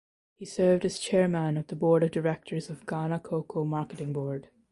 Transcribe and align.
He 0.33 0.45
served 0.45 0.83
as 0.83 0.97
chairman 0.97 1.57
of 1.57 1.67
the 1.67 1.75
board 1.75 2.01
of 2.01 2.09
directors 2.09 2.71
of 2.71 2.87
Ghana 2.87 3.19
Cocoa 3.19 3.65
Marketing 3.65 4.11
Board. 4.11 4.49